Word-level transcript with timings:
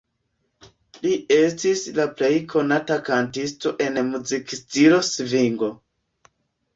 Li 1.01 1.09
estis 1.35 1.83
la 1.99 2.05
plej 2.21 2.31
konata 2.53 2.97
kantisto 3.09 3.73
en 3.89 4.01
muzikstilo 4.07 5.03
svingo. 5.09 5.71